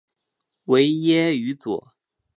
[0.63, 1.93] 维耶于佐。